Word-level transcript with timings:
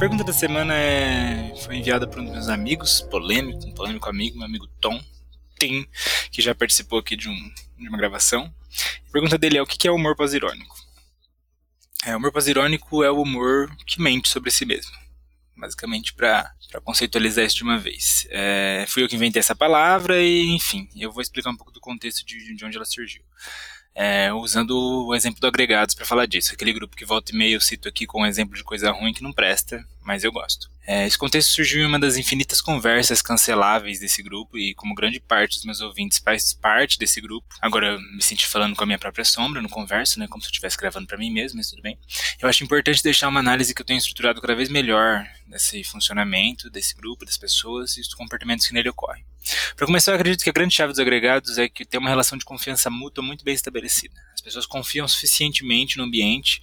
pergunta 0.00 0.24
da 0.24 0.32
semana 0.32 0.74
é... 0.74 1.54
foi 1.62 1.76
enviada 1.76 2.06
por 2.06 2.20
um 2.20 2.24
dos 2.24 2.32
meus 2.32 2.48
amigos, 2.48 3.02
polêmico, 3.02 3.66
um 3.66 3.74
polêmico 3.74 4.08
amigo, 4.08 4.38
meu 4.38 4.46
amigo 4.46 4.66
Tom, 4.80 4.98
Tim, 5.58 5.86
que 6.32 6.40
já 6.40 6.54
participou 6.54 7.00
aqui 7.00 7.14
de, 7.14 7.28
um, 7.28 7.52
de 7.78 7.86
uma 7.86 7.98
gravação. 7.98 8.50
A 9.06 9.12
pergunta 9.12 9.36
dele 9.36 9.58
é 9.58 9.62
o 9.62 9.66
que 9.66 9.86
é 9.86 9.90
humor 9.90 10.16
pós-irônico? 10.16 10.74
É, 12.06 12.16
humor 12.16 12.32
pós-irônico 12.32 13.04
é 13.04 13.10
o 13.10 13.20
humor 13.20 13.70
que 13.86 14.00
mente 14.00 14.30
sobre 14.30 14.50
si 14.50 14.64
mesmo. 14.64 14.96
Basicamente, 15.54 16.14
para 16.14 16.50
conceitualizar 16.82 17.44
isso 17.44 17.56
de 17.56 17.62
uma 17.62 17.78
vez. 17.78 18.26
É, 18.30 18.86
fui 18.88 19.02
eu 19.02 19.08
que 19.08 19.16
inventei 19.16 19.40
essa 19.40 19.54
palavra 19.54 20.18
e, 20.22 20.46
enfim, 20.46 20.88
eu 20.96 21.12
vou 21.12 21.20
explicar 21.20 21.50
um 21.50 21.56
pouco 21.56 21.72
do 21.72 21.80
contexto 21.80 22.24
de, 22.24 22.54
de 22.54 22.64
onde 22.64 22.74
ela 22.74 22.86
surgiu 22.86 23.22
é, 23.94 24.32
usando 24.32 25.06
o 25.06 25.14
exemplo 25.14 25.40
do 25.40 25.46
Agregados 25.46 25.94
para 25.94 26.06
falar 26.06 26.26
disso. 26.26 26.52
Aquele 26.52 26.72
grupo 26.72 26.96
que 26.96 27.04
volta 27.04 27.32
e 27.32 27.36
meia 27.36 27.54
eu 27.54 27.60
cito 27.60 27.88
aqui 27.88 28.06
com 28.06 28.22
um 28.22 28.26
exemplo 28.26 28.56
de 28.56 28.64
coisa 28.64 28.90
ruim 28.90 29.12
que 29.12 29.22
não 29.22 29.32
presta, 29.32 29.84
mas 30.02 30.24
eu 30.24 30.32
gosto. 30.32 30.70
É, 30.86 31.06
esse 31.06 31.16
contexto 31.16 31.50
surgiu 31.50 31.82
em 31.82 31.86
uma 31.86 31.98
das 31.98 32.16
infinitas 32.16 32.60
conversas 32.60 33.22
canceláveis 33.22 34.00
desse 34.00 34.22
grupo 34.22 34.58
e 34.58 34.74
como 34.74 34.94
grande 34.94 35.20
parte 35.20 35.56
dos 35.56 35.64
meus 35.64 35.80
ouvintes 35.80 36.18
faz 36.18 36.52
parte 36.52 36.98
desse 36.98 37.20
grupo, 37.20 37.46
agora 37.60 37.92
eu 37.92 38.00
me 38.00 38.22
senti 38.22 38.46
falando 38.46 38.74
com 38.74 38.82
a 38.82 38.86
minha 38.86 38.98
própria 38.98 39.24
sombra 39.24 39.62
no 39.62 39.68
converso, 39.68 40.18
né, 40.18 40.26
como 40.26 40.42
se 40.42 40.48
eu 40.48 40.50
estivesse 40.50 40.76
gravando 40.76 41.06
para 41.06 41.18
mim 41.18 41.30
mesmo, 41.30 41.58
mas 41.58 41.70
tudo 41.70 41.82
bem. 41.82 41.98
Eu 42.40 42.48
acho 42.48 42.64
importante 42.64 43.02
deixar 43.02 43.28
uma 43.28 43.40
análise 43.40 43.74
que 43.74 43.82
eu 43.82 43.86
tenho 43.86 43.98
estruturado 43.98 44.40
cada 44.40 44.54
vez 44.54 44.68
melhor 44.68 45.24
desse 45.46 45.84
funcionamento 45.84 46.70
desse 46.70 46.94
grupo, 46.94 47.24
das 47.24 47.36
pessoas 47.36 47.96
e 47.96 48.00
dos 48.00 48.14
comportamentos 48.14 48.66
que 48.66 48.72
nele 48.72 48.88
ocorrem. 48.88 49.24
Para 49.76 49.86
começar, 49.86 50.12
eu 50.12 50.16
acredito 50.16 50.42
que 50.42 50.50
a 50.50 50.52
grande 50.52 50.74
chave 50.74 50.92
dos 50.92 51.00
agregados 51.00 51.58
é 51.58 51.68
que 51.68 51.84
tem 51.84 51.98
uma 51.98 52.10
relação 52.10 52.36
de 52.36 52.44
confiança 52.44 52.90
mútua 52.90 53.24
muito 53.24 53.44
bem 53.44 53.54
estabelecida. 53.54 54.14
As 54.34 54.40
pessoas 54.40 54.66
confiam 54.66 55.08
suficientemente 55.08 55.96
no 55.96 56.04
ambiente 56.04 56.60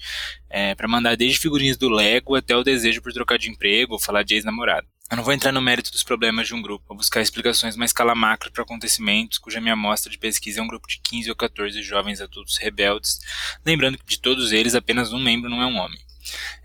é, 0.49 0.75
para 0.75 0.87
mandar 0.87 1.15
desde 1.15 1.39
figurinhas 1.39 1.77
do 1.77 1.89
Lego 1.89 2.35
até 2.35 2.55
o 2.55 2.63
desejo 2.63 3.01
por 3.01 3.13
trocar 3.13 3.37
de 3.37 3.49
emprego 3.49 3.93
ou 3.93 3.99
falar 3.99 4.23
de 4.23 4.35
ex-namorado. 4.35 4.87
Eu 5.09 5.15
não 5.15 5.23
vou 5.23 5.33
entrar 5.33 5.53
no 5.53 5.61
mérito 5.61 5.89
dos 5.89 6.03
problemas 6.03 6.47
de 6.47 6.53
um 6.53 6.61
grupo, 6.61 6.85
vou 6.89 6.97
buscar 6.97 7.21
explicações 7.21 7.77
mais 7.77 7.91
escala 7.91 8.13
macro 8.13 8.51
para 8.51 8.63
acontecimentos 8.63 9.37
cuja 9.37 9.61
minha 9.61 9.71
amostra 9.71 10.11
de 10.11 10.17
pesquisa 10.17 10.59
é 10.59 10.63
um 10.63 10.67
grupo 10.67 10.85
de 10.85 10.99
15 10.99 11.29
ou 11.29 11.35
14 11.35 11.81
jovens 11.81 12.19
adultos 12.19 12.57
rebeldes, 12.57 13.19
lembrando 13.65 13.97
que 13.97 14.05
de 14.05 14.19
todos 14.19 14.51
eles 14.51 14.75
apenas 14.75 15.13
um 15.13 15.19
membro 15.19 15.49
não 15.49 15.61
é 15.61 15.65
um 15.65 15.77
homem. 15.77 16.06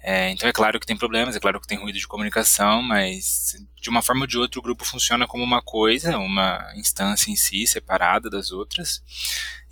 É, 0.03 0.31
então 0.31 0.49
é 0.49 0.53
claro 0.53 0.81
que 0.81 0.87
tem 0.87 0.97
problemas, 0.97 1.37
é 1.37 1.41
claro 1.41 1.61
que 1.61 1.67
tem 1.67 1.79
ruído 1.79 1.99
de 1.99 2.07
comunicação, 2.07 2.83
mas 2.83 3.55
de 3.81 3.89
uma 3.89 4.03
forma 4.03 4.23
ou 4.23 4.27
de 4.27 4.39
outra 4.39 4.59
o 4.59 4.63
grupo 4.63 4.85
funciona 4.85 5.27
como 5.27 5.45
uma 5.45 5.63
coisa, 5.63 6.19
uma 6.19 6.73
instância 6.77 7.31
em 7.31 7.37
si, 7.37 7.67
separada 7.67 8.29
das 8.31 8.51
outras, 8.51 9.03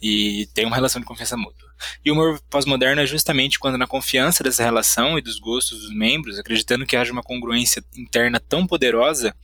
e 0.01 0.49
tem 0.55 0.67
uma 0.67 0.77
relação 0.77 1.01
de 1.01 1.07
confiança 1.07 1.37
mútua. 1.37 1.71
E 2.05 2.11
o 2.11 2.15
humor 2.15 2.41
pós-moderno 2.51 3.01
é 3.01 3.07
justamente 3.07 3.59
quando 3.59 3.79
na 3.79 3.87
confiança 3.87 4.43
dessa 4.43 4.63
relação 4.63 5.19
e 5.19 5.23
dos 5.23 5.39
gostos 5.39 5.81
dos 5.81 5.95
membros, 5.95 6.39
acreditando 6.39 6.87
que 6.87 6.97
haja 6.97 7.13
uma 7.13 7.23
congruência 7.23 7.83
interna 7.97 8.39
tão 8.39 8.67
poderosa 8.67 9.35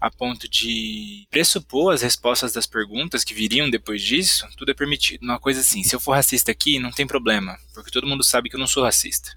a 0.00 0.10
ponto 0.10 0.48
de 0.48 1.26
pressupor 1.30 1.92
as 1.92 2.02
respostas 2.02 2.52
das 2.52 2.66
perguntas 2.66 3.24
que 3.24 3.34
viriam 3.34 3.68
depois 3.68 4.02
disso, 4.02 4.46
tudo 4.56 4.70
é 4.70 4.74
permitido. 4.74 5.22
Uma 5.22 5.38
coisa 5.38 5.60
assim, 5.60 5.82
se 5.82 5.94
eu 5.94 6.00
for 6.00 6.12
racista 6.12 6.50
aqui, 6.50 6.78
não 6.78 6.90
tem 6.90 7.06
problema, 7.06 7.58
porque 7.74 7.90
todo 7.90 8.06
mundo 8.06 8.24
sabe 8.24 8.48
que 8.48 8.56
eu 8.56 8.60
não 8.60 8.66
sou 8.66 8.84
racista. 8.84 9.36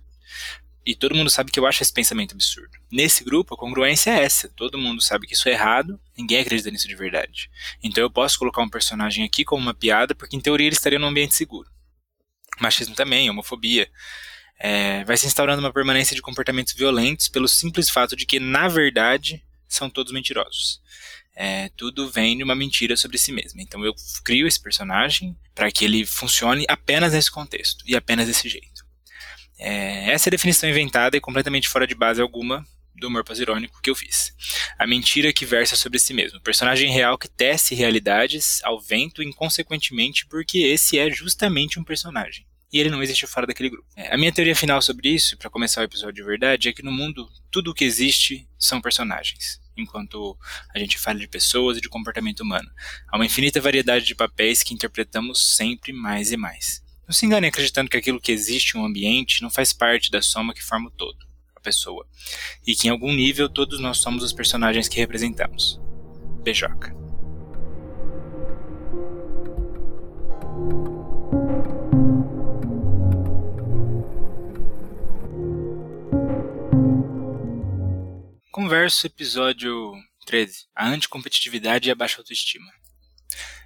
E 0.88 0.95
todo 0.95 1.13
mundo 1.13 1.30
sabe 1.30 1.52
que 1.52 1.59
eu 1.59 1.67
acho 1.67 1.83
esse 1.83 1.91
pensamento 1.91 2.33
absurdo. 2.33 2.72
Nesse 2.89 3.22
grupo, 3.22 3.53
a 3.53 3.57
congruência 3.57 4.09
é 4.09 4.23
essa. 4.23 4.47
Todo 4.47 4.78
mundo 4.78 5.01
sabe 5.01 5.28
que 5.28 5.34
isso 5.34 5.50
é 5.50 5.51
errado, 5.51 6.00
ninguém 6.17 6.39
acredita 6.39 6.72
nisso 6.72 6.88
de 6.88 6.95
verdade. 6.95 7.51
Então 7.84 8.01
eu 8.01 8.09
posso 8.09 8.39
colocar 8.39 8.62
um 8.62 8.69
personagem 8.69 9.25
aqui 9.25 9.44
como 9.44 9.62
uma 9.62 9.73
piada, 9.73 10.16
porque 10.16 10.38
em 10.38 10.39
teoria 10.39 10.66
ele 10.66 10.78
estaria 10.78 10.97
num 10.97 11.07
ambiente 11.07 11.35
seguro. 11.35 11.69
Machismo 12.62 12.95
também, 12.95 13.29
homofobia. 13.29 13.91
É, 14.57 15.03
vai 15.03 15.17
se 15.17 15.28
instaurando 15.28 15.59
uma 15.59 15.73
permanência 15.73 16.16
de 16.16 16.22
comportamentos 16.22 16.73
violentos 16.73 17.28
pelo 17.28 17.50
simples 17.50 17.89
fato 17.89 18.16
de 18.16 18.25
que, 18.25 18.39
na 18.39 18.69
verdade, 18.69 19.44
são 19.67 19.89
todos 19.89 20.13
mentirosos. 20.13 20.79
É, 21.35 21.67
tudo 21.75 22.09
vem 22.09 22.38
de 22.38 22.45
uma 22.45 22.56
mentira 22.56 22.95
sobre 22.95 23.17
si 23.17 23.33
mesmo. 23.33 23.59
Então 23.59 23.83
eu 23.83 23.94
crio 24.23 24.47
esse 24.47 24.59
personagem 24.59 25.38
para 25.53 25.69
que 25.69 25.83
ele 25.83 26.06
funcione 26.06 26.66
apenas 26.69 27.12
nesse 27.12 27.29
contexto 27.29 27.83
e 27.85 27.94
apenas 27.94 28.25
desse 28.25 28.47
jeito. 28.47 28.87
É, 29.59 30.12
essa 30.12 30.28
é 30.28 30.29
a 30.29 30.31
definição 30.31 30.69
inventada 30.69 31.18
e 31.18 31.22
completamente 31.22 31.68
fora 31.68 31.88
de 31.88 31.95
base 31.95 32.22
alguma 32.22 32.66
do 32.97 33.07
humor 33.07 33.23
pós-irônico 33.23 33.81
que 33.81 33.90
eu 33.90 33.95
fiz. 33.95 34.34
A 34.78 34.88
mentira 34.88 35.31
que 35.31 35.45
versa 35.45 35.75
sobre 35.75 36.00
si 36.00 36.13
mesmo. 36.13 36.41
Personagem 36.41 36.91
real 36.91 37.18
que 37.18 37.28
tece 37.28 37.75
realidades 37.75 38.62
ao 38.63 38.79
vento 38.79 39.22
inconsequentemente 39.22 40.25
porque 40.28 40.59
esse 40.59 40.97
é 40.97 41.09
justamente 41.09 41.79
um 41.79 41.84
personagem. 41.84 42.45
E 42.72 42.79
ele 42.79 42.90
não 42.90 43.01
existe 43.01 43.25
fora 43.25 43.47
daquele 43.47 43.69
grupo. 43.69 43.88
É, 43.95 44.13
a 44.13 44.18
minha 44.18 44.31
teoria 44.31 44.56
final 44.56 44.81
sobre 44.81 45.09
isso, 45.09 45.38
para 45.38 45.50
começar 45.50 45.81
o 45.81 45.85
episódio 45.85 46.16
de 46.16 46.24
verdade, 46.24 46.68
é 46.68 46.74
que 46.74 46.84
no 46.84 46.91
mundo 46.91 47.29
tudo 47.50 47.72
o 47.72 47.74
que 47.74 47.85
existe 47.85 48.47
são 48.59 48.81
personagens. 48.81 49.62
Enquanto 49.78 50.38
a 50.74 50.79
gente 50.79 50.97
fala 50.97 51.19
de 51.19 51.28
pessoas 51.28 51.78
e 51.78 51.81
de 51.81 51.88
comportamento 51.88 52.41
humano. 52.41 52.69
Há 53.07 53.16
uma 53.16 53.25
infinita 53.25 53.62
variedade 53.62 54.06
de 54.06 54.16
papéis 54.16 54.63
que 54.63 54.74
interpretamos 54.74 55.56
sempre 55.56 55.94
mais 55.94 56.31
e 56.31 56.38
mais. 56.38 56.84
Não 57.07 57.13
se 57.13 57.25
engane 57.25 57.47
acreditando 57.47 57.90
que 57.90 57.95
aquilo 57.95 58.19
que 58.19 58.34
existe 58.34 58.75
em 58.75 58.81
um 58.81 58.85
ambiente 58.85 59.41
não 59.41 59.50
faz 59.50 59.72
parte 59.72 60.12
da 60.12 60.22
soma 60.22 60.53
que 60.53 60.62
forma 60.62 60.90
o 60.90 60.91
todo, 60.91 61.25
a 61.56 61.59
pessoa, 61.62 62.06
e 62.66 62.75
que 62.75 62.90
em 62.90 62.91
algum 62.91 63.13
nível 63.13 63.47
todos 63.47 63.79
nós 63.79 64.00
somos 64.00 64.23
os 64.23 64.34
personagens 64.34 64.90
que 64.90 65.00
representamos. 65.00 65.79
Beijoca. 66.44 66.94
Converso 78.51 79.07
episódio 79.07 79.94
13. 80.25 80.66
A 80.75 80.89
anticompetitividade 80.89 81.88
e 81.88 81.91
a 81.91 81.95
baixa 81.95 82.19
autoestima. 82.19 82.69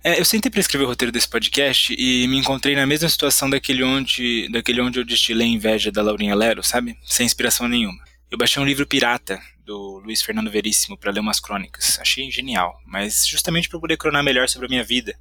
É, 0.04 0.20
eu 0.20 0.26
sentei 0.26 0.50
para 0.50 0.60
escrever 0.60 0.84
o 0.84 0.88
roteiro 0.88 1.12
desse 1.12 1.30
podcast 1.30 1.94
e 1.96 2.28
me 2.28 2.36
encontrei 2.36 2.76
na 2.76 2.88
mesma 2.88 3.08
situação 3.08 3.48
daquele 3.48 3.84
onde, 3.84 4.50
daquele 4.50 4.82
onde 4.82 5.00
eu 5.00 5.06
destilei 5.06 5.48
inveja 5.48 5.92
da 5.92 6.02
Laurinha 6.02 6.34
Lero, 6.34 6.64
sabe? 6.64 6.98
Sem 7.06 7.24
inspiração 7.24 7.68
nenhuma. 7.68 8.04
Eu 8.32 8.36
baixei 8.36 8.60
um 8.60 8.66
livro 8.66 8.88
pirata 8.88 9.40
do 9.64 10.00
Luiz 10.04 10.24
Fernando 10.24 10.50
Veríssimo 10.50 10.98
para 10.98 11.12
ler 11.12 11.20
umas 11.20 11.40
crônicas. 11.40 12.00
Achei 12.00 12.32
genial, 12.32 12.82
mas 12.88 13.28
justamente 13.28 13.70
para 13.70 13.80
poder 13.80 13.96
cronar 13.96 14.24
melhor 14.24 14.50
sobre 14.50 14.66
a 14.66 14.70
minha 14.70 14.84
vida, 14.84 15.16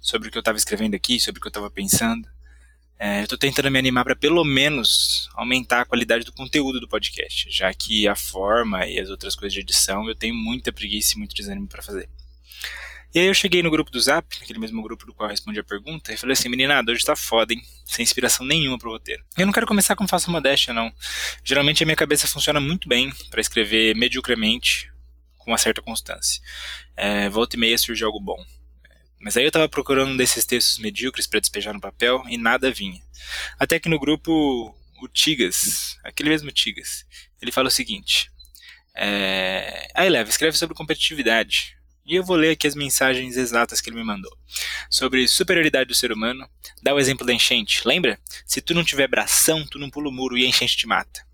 sobre 0.00 0.26
o 0.26 0.32
que 0.32 0.38
eu 0.38 0.40
estava 0.40 0.58
escrevendo 0.58 0.96
aqui, 0.96 1.20
sobre 1.20 1.38
o 1.38 1.40
que 1.40 1.46
eu 1.46 1.50
estava 1.50 1.70
pensando. 1.70 2.28
É, 2.98 3.20
eu 3.20 3.24
estou 3.24 3.38
tentando 3.38 3.70
me 3.70 3.78
animar 3.78 4.02
para 4.02 4.16
pelo 4.16 4.42
menos 4.42 5.28
aumentar 5.34 5.82
a 5.82 5.84
qualidade 5.84 6.24
do 6.24 6.32
conteúdo 6.32 6.80
do 6.80 6.88
podcast, 6.88 7.48
já 7.48 7.72
que 7.72 8.08
a 8.08 8.16
forma 8.16 8.86
e 8.86 8.98
as 8.98 9.08
outras 9.08 9.36
coisas 9.36 9.52
de 9.54 9.60
edição 9.60 10.08
eu 10.08 10.16
tenho 10.16 10.34
muita 10.34 10.72
preguiça 10.72 11.14
e 11.14 11.18
muito 11.18 11.36
desânimo 11.36 11.68
para 11.68 11.82
fazer. 11.82 12.08
E 13.16 13.18
aí 13.18 13.28
eu 13.28 13.32
cheguei 13.32 13.62
no 13.62 13.70
grupo 13.70 13.90
do 13.90 13.98
Zap, 13.98 14.26
aquele 14.42 14.58
mesmo 14.58 14.82
grupo 14.82 15.06
do 15.06 15.14
qual 15.14 15.26
eu 15.26 15.30
respondi 15.30 15.58
a 15.58 15.64
pergunta, 15.64 16.12
e 16.12 16.18
falei 16.18 16.34
assim, 16.34 16.50
meninada, 16.50 16.92
hoje 16.92 17.02
tá 17.02 17.16
foda, 17.16 17.54
hein? 17.54 17.62
Sem 17.86 18.02
inspiração 18.02 18.44
nenhuma 18.44 18.76
pro 18.76 18.90
roteiro. 18.90 19.24
Eu 19.38 19.46
não 19.46 19.54
quero 19.54 19.66
começar 19.66 19.96
com 19.96 20.06
falsa 20.06 20.30
modéstia, 20.30 20.74
não. 20.74 20.92
Geralmente 21.42 21.82
a 21.82 21.86
minha 21.86 21.96
cabeça 21.96 22.28
funciona 22.28 22.60
muito 22.60 22.86
bem 22.86 23.10
para 23.30 23.40
escrever 23.40 23.96
mediocremente, 23.96 24.92
com 25.38 25.50
uma 25.50 25.56
certa 25.56 25.80
constância. 25.80 26.42
É, 26.94 27.30
volta 27.30 27.56
e 27.56 27.58
meia 27.58 27.78
surge 27.78 28.04
algo 28.04 28.20
bom. 28.20 28.36
Mas 29.18 29.34
aí 29.38 29.46
eu 29.46 29.50
tava 29.50 29.66
procurando 29.66 30.10
um 30.10 30.16
desses 30.18 30.44
textos 30.44 30.76
medíocres 30.76 31.26
para 31.26 31.40
despejar 31.40 31.72
no 31.72 31.80
papel 31.80 32.22
e 32.28 32.36
nada 32.36 32.70
vinha. 32.70 33.00
Até 33.58 33.80
que 33.80 33.88
no 33.88 33.98
grupo, 33.98 34.76
o 35.00 35.08
Tigas, 35.08 35.98
aquele 36.04 36.28
mesmo 36.28 36.52
Tigas, 36.52 37.06
ele 37.40 37.50
fala 37.50 37.68
o 37.68 37.70
seguinte: 37.70 38.30
é, 38.94 39.88
Aí, 39.94 40.10
Leva, 40.10 40.28
escreve 40.28 40.58
sobre 40.58 40.76
competitividade. 40.76 41.76
E 42.06 42.14
eu 42.14 42.22
vou 42.22 42.36
ler 42.36 42.50
aqui 42.50 42.68
as 42.68 42.76
mensagens 42.76 43.36
exatas 43.36 43.80
que 43.80 43.90
ele 43.90 43.96
me 43.96 44.04
mandou. 44.04 44.30
Sobre 44.88 45.26
superioridade 45.26 45.88
do 45.88 45.94
ser 45.94 46.12
humano, 46.12 46.48
dá 46.80 46.94
o 46.94 47.00
exemplo 47.00 47.26
da 47.26 47.32
enchente. 47.32 47.82
Lembra? 47.84 48.16
Se 48.46 48.60
tu 48.60 48.74
não 48.74 48.84
tiver 48.84 49.08
bração, 49.08 49.66
tu 49.66 49.76
não 49.76 49.90
pula 49.90 50.08
o 50.08 50.12
muro 50.12 50.38
e 50.38 50.44
a 50.44 50.48
enchente 50.48 50.76
te 50.76 50.86
mata. 50.86 51.26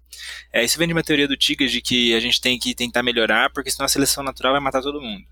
É, 0.51 0.65
isso 0.65 0.79
vem 0.79 0.87
de 0.87 0.95
uma 0.95 1.03
teoria 1.03 1.29
do 1.29 1.37
Tigas 1.37 1.71
de 1.71 1.83
que 1.83 2.15
a 2.15 2.21
gente 2.21 2.41
tem 2.41 2.59
que 2.59 2.75
tentar 2.75 3.03
melhorar, 3.03 3.51
porque 3.51 3.71
senão 3.71 3.85
a 3.85 3.89
seleção 3.89 4.25
natural 4.25 4.53
vai 4.53 4.63
matar 4.63 4.81
todo 4.81 5.01
mundo. 5.01 5.27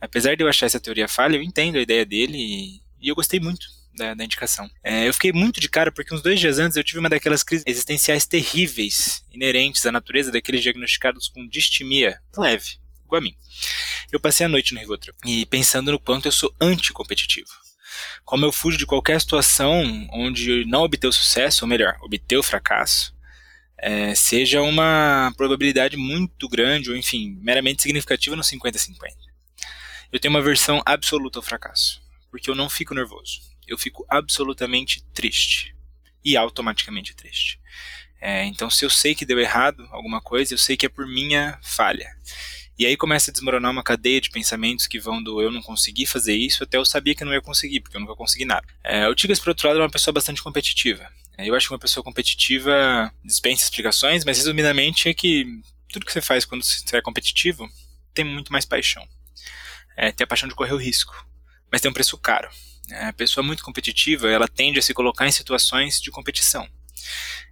Apesar 0.00 0.36
de 0.36 0.44
eu 0.44 0.48
achar 0.48 0.66
essa 0.66 0.78
teoria 0.78 1.08
falha, 1.08 1.36
eu 1.36 1.42
entendo 1.42 1.76
a 1.76 1.82
ideia 1.82 2.06
dele 2.06 2.38
e, 2.38 2.80
e 3.00 3.08
eu 3.08 3.16
gostei 3.16 3.40
muito 3.40 3.66
da, 3.96 4.14
da 4.14 4.24
indicação. 4.24 4.70
É, 4.84 5.08
eu 5.08 5.14
fiquei 5.14 5.32
muito 5.32 5.60
de 5.60 5.68
cara 5.68 5.90
porque 5.90 6.14
uns 6.14 6.22
dois 6.22 6.38
dias 6.38 6.60
antes 6.60 6.76
eu 6.76 6.84
tive 6.84 7.00
uma 7.00 7.08
daquelas 7.08 7.42
crises 7.42 7.64
existenciais 7.66 8.26
terríveis, 8.26 9.24
inerentes 9.32 9.84
à 9.86 9.90
natureza 9.90 10.30
daqueles 10.30 10.62
diagnosticados 10.62 11.28
com 11.28 11.48
distimia 11.48 12.20
leve 12.36 12.80
a 13.16 13.20
mim. 13.20 13.36
Eu 14.10 14.20
passei 14.20 14.46
a 14.46 14.48
noite 14.48 14.74
no 14.74 14.80
Rivotril 14.80 15.14
e 15.24 15.46
pensando 15.46 15.92
no 15.92 15.98
quanto 15.98 16.26
eu 16.26 16.32
sou 16.32 16.54
anticompetitivo. 16.60 17.50
Como 18.24 18.44
eu 18.44 18.52
fujo 18.52 18.78
de 18.78 18.86
qualquer 18.86 19.20
situação 19.20 20.08
onde 20.12 20.64
não 20.66 20.82
obter 20.82 21.12
sucesso, 21.12 21.64
ou 21.64 21.68
melhor, 21.68 21.96
obter 22.02 22.36
o 22.36 22.42
fracasso, 22.42 23.14
é, 23.78 24.14
seja 24.14 24.62
uma 24.62 25.32
probabilidade 25.36 25.96
muito 25.96 26.48
grande, 26.48 26.88
ou 26.88 26.96
enfim, 26.96 27.36
meramente 27.42 27.82
significativa 27.82 28.36
no 28.36 28.42
50-50. 28.42 28.96
Eu 30.12 30.20
tenho 30.20 30.32
uma 30.32 30.42
versão 30.42 30.80
absoluta 30.86 31.38
ao 31.38 31.42
fracasso, 31.42 32.00
porque 32.30 32.48
eu 32.48 32.54
não 32.54 32.70
fico 32.70 32.94
nervoso, 32.94 33.40
eu 33.66 33.76
fico 33.76 34.06
absolutamente 34.08 35.02
triste 35.12 35.74
e 36.24 36.36
automaticamente 36.36 37.14
triste. 37.14 37.58
É, 38.20 38.44
então, 38.44 38.70
se 38.70 38.84
eu 38.84 38.90
sei 38.90 39.16
que 39.16 39.26
deu 39.26 39.40
errado 39.40 39.84
alguma 39.90 40.20
coisa, 40.20 40.54
eu 40.54 40.58
sei 40.58 40.76
que 40.76 40.86
é 40.86 40.88
por 40.88 41.08
minha 41.08 41.58
falha. 41.60 42.08
E 42.82 42.86
aí 42.86 42.96
começa 42.96 43.30
a 43.30 43.32
desmoronar 43.32 43.70
uma 43.70 43.84
cadeia 43.84 44.20
de 44.20 44.28
pensamentos 44.28 44.88
que 44.88 44.98
vão 44.98 45.22
do 45.22 45.40
eu 45.40 45.52
não 45.52 45.62
consegui 45.62 46.04
fazer 46.04 46.34
isso 46.34 46.64
até 46.64 46.78
eu 46.78 46.84
sabia 46.84 47.14
que 47.14 47.24
não 47.24 47.32
ia 47.32 47.40
conseguir, 47.40 47.78
porque 47.78 47.96
eu 47.96 48.00
nunca 48.00 48.16
consegui 48.16 48.44
nada. 48.44 48.66
É, 48.82 49.06
o 49.06 49.14
Tigas, 49.14 49.38
por 49.38 49.50
outro 49.50 49.68
lado, 49.68 49.78
é 49.78 49.82
uma 49.84 49.88
pessoa 49.88 50.12
bastante 50.12 50.42
competitiva. 50.42 51.08
É, 51.38 51.48
eu 51.48 51.54
acho 51.54 51.68
que 51.68 51.72
uma 51.72 51.78
pessoa 51.78 52.02
competitiva 52.02 53.14
dispensa 53.24 53.62
explicações, 53.62 54.24
mas 54.24 54.38
resumidamente 54.38 55.08
é 55.08 55.14
que 55.14 55.46
tudo 55.92 56.04
que 56.04 56.10
você 56.10 56.20
faz 56.20 56.44
quando 56.44 56.64
você 56.64 56.96
é 56.96 57.00
competitivo 57.00 57.70
tem 58.12 58.24
muito 58.24 58.50
mais 58.50 58.64
paixão. 58.64 59.06
É, 59.96 60.10
tem 60.10 60.24
a 60.24 60.26
paixão 60.26 60.48
de 60.48 60.54
correr 60.56 60.72
o 60.72 60.76
risco, 60.76 61.14
mas 61.70 61.80
tem 61.80 61.88
um 61.88 61.94
preço 61.94 62.18
caro. 62.18 62.50
É, 62.90 63.04
a 63.04 63.12
pessoa 63.12 63.46
muito 63.46 63.62
competitiva, 63.62 64.28
ela 64.28 64.48
tende 64.48 64.80
a 64.80 64.82
se 64.82 64.92
colocar 64.92 65.28
em 65.28 65.30
situações 65.30 66.00
de 66.00 66.10
competição. 66.10 66.68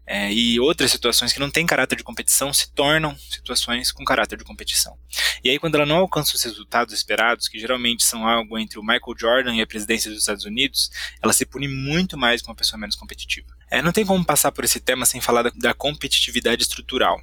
É, 0.06 0.32
e 0.32 0.58
outras 0.58 0.90
situações 0.90 1.32
que 1.32 1.38
não 1.38 1.50
têm 1.50 1.64
caráter 1.64 1.94
de 1.94 2.02
competição 2.02 2.52
se 2.52 2.72
tornam 2.72 3.16
situações 3.30 3.92
com 3.92 4.04
caráter 4.04 4.36
de 4.36 4.44
competição. 4.44 4.98
E 5.44 5.48
aí, 5.48 5.58
quando 5.58 5.76
ela 5.76 5.86
não 5.86 5.98
alcança 5.98 6.34
os 6.34 6.42
resultados 6.42 6.92
esperados, 6.92 7.46
que 7.46 7.60
geralmente 7.60 8.02
são 8.02 8.26
algo 8.26 8.58
entre 8.58 8.78
o 8.78 8.82
Michael 8.82 9.14
Jordan 9.16 9.54
e 9.54 9.62
a 9.62 9.66
presidência 9.66 10.10
dos 10.10 10.20
Estados 10.20 10.44
Unidos, 10.44 10.90
ela 11.22 11.32
se 11.32 11.46
pune 11.46 11.68
muito 11.68 12.18
mais 12.18 12.42
que 12.42 12.48
uma 12.48 12.56
pessoa 12.56 12.80
menos 12.80 12.96
competitiva. 12.96 13.56
É, 13.70 13.80
não 13.80 13.92
tem 13.92 14.04
como 14.04 14.24
passar 14.24 14.50
por 14.50 14.64
esse 14.64 14.80
tema 14.80 15.06
sem 15.06 15.20
falar 15.20 15.42
da, 15.42 15.52
da 15.54 15.74
competitividade 15.74 16.62
estrutural. 16.62 17.20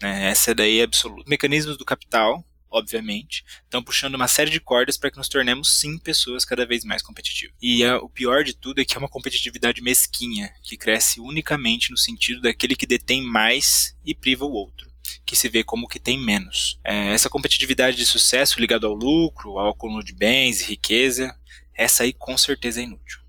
Né? 0.00 0.30
Essa 0.30 0.54
daí 0.54 0.78
é 0.78 0.84
absoluta. 0.84 1.28
Mecanismos 1.28 1.76
do 1.76 1.84
capital, 1.84 2.44
obviamente, 2.70 3.44
estão 3.64 3.82
puxando 3.82 4.14
uma 4.14 4.28
série 4.28 4.50
de 4.50 4.60
cordas 4.60 4.96
para 4.96 5.10
que 5.10 5.18
nos 5.18 5.28
tornemos, 5.28 5.78
sim, 5.78 5.98
pessoas 5.98 6.44
cada 6.44 6.64
vez 6.64 6.84
mais 6.84 7.02
competitivas. 7.02 7.56
E 7.60 7.84
o 7.86 8.08
pior 8.08 8.44
de 8.44 8.54
tudo 8.54 8.80
é 8.80 8.84
que 8.84 8.96
é 8.96 8.98
uma 8.98 9.08
competitividade 9.08 9.82
mesquinha, 9.82 10.52
que 10.62 10.76
cresce 10.76 11.20
unicamente 11.20 11.90
no 11.90 11.96
sentido 11.96 12.40
daquele 12.40 12.76
que 12.76 12.86
detém 12.86 13.22
mais 13.22 13.96
e 14.04 14.14
priva 14.14 14.44
o 14.44 14.52
outro 14.52 14.90
que 15.24 15.36
se 15.36 15.48
vê 15.48 15.62
como 15.62 15.88
que 15.88 16.00
tem 16.00 16.18
menos. 16.18 16.78
É, 16.84 17.12
essa 17.12 17.30
competitividade 17.30 17.96
de 17.96 18.06
sucesso 18.06 18.60
ligada 18.60 18.86
ao 18.86 18.94
lucro, 18.94 19.58
ao 19.58 19.70
acúmulo 19.70 20.02
de 20.02 20.12
bens 20.12 20.60
e 20.60 20.64
riqueza, 20.64 21.36
essa 21.74 22.02
aí 22.02 22.12
com 22.12 22.36
certeza 22.36 22.80
é 22.80 22.84
inútil. 22.84 23.19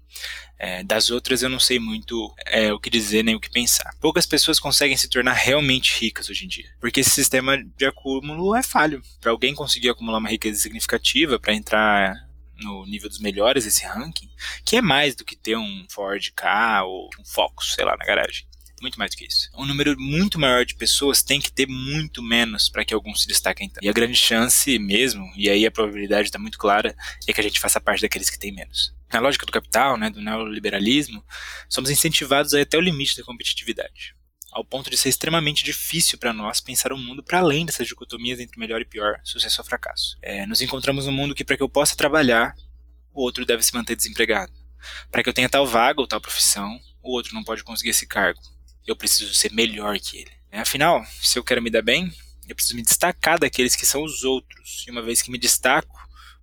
É, 0.64 0.84
das 0.84 1.10
outras 1.10 1.42
eu 1.42 1.50
não 1.50 1.60
sei 1.60 1.80
muito 1.80 2.32
é, 2.46 2.72
o 2.72 2.80
que 2.80 2.88
dizer 2.88 3.24
nem 3.24 3.34
o 3.34 3.40
que 3.40 3.50
pensar. 3.50 3.96
Poucas 4.00 4.28
pessoas 4.28 4.60
conseguem 4.60 4.96
se 4.96 5.10
tornar 5.10 5.34
realmente 5.34 6.00
ricas 6.00 6.30
hoje 6.30 6.46
em 6.46 6.48
dia, 6.48 6.70
porque 6.80 7.00
esse 7.00 7.10
sistema 7.10 7.58
de 7.58 7.84
acúmulo 7.84 8.56
é 8.56 8.62
falho. 8.62 9.02
Para 9.20 9.32
alguém 9.32 9.56
conseguir 9.56 9.90
acumular 9.90 10.20
uma 10.20 10.30
riqueza 10.30 10.62
significativa 10.62 11.40
para 11.40 11.56
entrar 11.56 12.14
no 12.58 12.86
nível 12.86 13.10
dos 13.10 13.18
melhores 13.18 13.66
desse 13.66 13.84
ranking, 13.86 14.30
que 14.64 14.76
é 14.76 14.84
mais 14.84 15.16
do 15.16 15.26
que 15.26 15.36
ter 15.36 15.58
um 15.58 15.84
Ford 15.90 16.32
K 16.36 16.84
ou 16.84 17.10
um 17.20 17.26
Focus, 17.26 17.74
sei 17.74 17.84
lá, 17.84 17.98
na 17.98 18.06
garagem 18.06 18.46
muito 18.82 18.98
mais 18.98 19.12
do 19.12 19.18
que 19.18 19.26
isso. 19.26 19.50
Um 19.56 19.66
número 19.66 19.96
muito 20.00 20.40
maior 20.40 20.66
de 20.66 20.76
pessoas 20.76 21.22
tem 21.22 21.40
que 21.40 21.52
ter 21.52 21.68
muito 21.68 22.22
menos 22.22 22.70
para 22.70 22.84
que 22.84 22.94
alguns 22.94 23.22
se 23.22 23.28
destaquem 23.28 23.70
tanto. 23.70 23.84
E 23.84 23.90
a 23.90 23.94
grande 23.94 24.16
chance 24.16 24.78
mesmo, 24.80 25.32
e 25.36 25.50
aí 25.50 25.66
a 25.66 25.72
probabilidade 25.72 26.28
está 26.28 26.40
muito 26.40 26.58
clara, 26.58 26.96
é 27.28 27.34
que 27.34 27.40
a 27.40 27.44
gente 27.44 27.60
faça 27.60 27.80
parte 27.80 28.02
daqueles 28.02 28.30
que 28.30 28.40
têm 28.40 28.52
menos. 28.52 28.94
Na 29.12 29.20
lógica 29.20 29.46
do 29.46 29.52
capital, 29.52 29.98
né, 29.98 30.10
do 30.10 30.22
neoliberalismo, 30.22 31.24
somos 31.70 31.90
incentivados 31.90 32.54
até 32.54 32.78
o 32.78 32.82
limite 32.82 33.18
da 33.18 33.24
competitividade 33.24 34.16
ao 34.52 34.66
ponto 34.66 34.90
de 34.90 34.98
ser 34.98 35.10
extremamente 35.10 35.64
difícil 35.64 36.18
para 36.18 36.34
nós 36.34 36.60
pensar 36.60 36.92
o 36.92 36.96
um 36.96 37.00
mundo 37.00 37.24
para 37.24 37.40
além 37.40 37.66
dessas 37.66 37.88
dicotomias 37.88 38.40
entre 38.40 38.60
melhor 38.60 38.82
e 38.82 38.86
pior, 38.86 39.20
sucesso 39.24 39.62
ou 39.62 39.66
fracasso. 39.66 40.18
É, 40.22 40.46
nos 40.46 40.62
encontramos 40.62 41.06
num 41.06 41.14
mundo 41.14 41.34
que, 41.34 41.46
para 41.46 41.56
que 41.56 41.64
eu 41.64 41.70
possa 41.70 41.96
trabalhar, 41.96 42.54
o 43.14 43.22
outro 43.22 43.46
deve 43.46 43.64
se 43.64 43.74
manter 43.74 43.96
desempregado. 43.96 44.52
Para 45.10 45.24
que 45.24 45.30
eu 45.30 45.34
tenha 45.34 45.48
tal 45.48 45.66
vaga 45.66 46.02
ou 46.02 46.08
tal 46.08 46.20
profissão, 46.20 46.80
o 47.02 47.14
outro 47.14 47.34
não 47.34 47.44
pode 47.44 47.64
conseguir 47.64 47.92
esse 47.92 48.06
cargo 48.06 48.42
eu 48.86 48.96
preciso 48.96 49.34
ser 49.34 49.52
melhor 49.52 50.00
que 50.00 50.18
ele. 50.18 50.32
Afinal, 50.52 51.06
se 51.22 51.40
eu 51.40 51.44
quero 51.44 51.62
me 51.62 51.70
dar 51.70 51.82
bem, 51.82 52.12
eu 52.48 52.56
preciso 52.56 52.76
me 52.76 52.82
destacar 52.82 53.40
daqueles 53.40 53.76
que 53.76 53.86
são 53.86 54.04
os 54.04 54.24
outros. 54.24 54.84
E 54.88 54.92
uma 54.92 55.02
vez 55.02 55.22
que 55.22 55.32
me 55.32 55.38
destaco, 55.38 55.98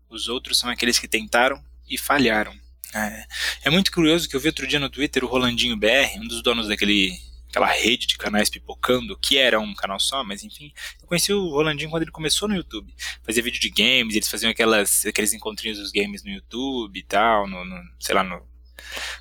os 0.08 0.28
outros 0.28 0.58
são 0.58 0.70
aqueles 0.70 0.98
que 0.98 1.06
tentaram 1.06 1.62
e 1.88 1.98
falharam. 1.98 2.54
É, 2.94 3.26
é 3.64 3.70
muito 3.70 3.92
curioso 3.92 4.28
que 4.28 4.34
eu 4.34 4.40
vi 4.40 4.48
outro 4.48 4.66
dia 4.66 4.78
no 4.78 4.88
Twitter 4.88 5.22
o 5.22 5.28
Rolandinho 5.28 5.76
BR, 5.76 6.16
um 6.16 6.26
dos 6.26 6.42
donos 6.42 6.68
daquele 6.68 7.18
aquela 7.48 7.66
rede 7.66 8.06
de 8.06 8.18
canais 8.18 8.50
pipocando, 8.50 9.16
que 9.16 9.38
era 9.38 9.58
um 9.58 9.74
canal 9.74 9.98
só, 9.98 10.22
mas 10.22 10.44
enfim. 10.44 10.72
Eu 11.00 11.08
conheci 11.08 11.32
o 11.32 11.48
Rolandinho 11.48 11.90
quando 11.90 12.02
ele 12.02 12.10
começou 12.10 12.46
no 12.46 12.54
YouTube. 12.54 12.94
Fazia 13.22 13.42
vídeo 13.42 13.60
de 13.60 13.70
games, 13.70 14.14
eles 14.14 14.28
faziam 14.28 14.50
aquelas, 14.50 15.06
aqueles 15.06 15.32
encontrinhos 15.32 15.78
dos 15.78 15.90
games 15.90 16.22
no 16.22 16.30
YouTube 16.30 16.98
e 16.98 17.02
tal, 17.02 17.46
no, 17.48 17.64
no 17.64 17.82
sei 17.98 18.14
lá, 18.14 18.22
no 18.22 18.46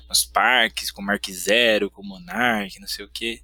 nos 0.08 0.24
parques, 0.24 0.90
com 0.90 1.02
Mark 1.02 1.28
Zero, 1.30 1.90
com 1.90 2.02
Monarch, 2.02 2.80
não 2.80 2.88
sei 2.88 3.04
o 3.04 3.08
que. 3.08 3.42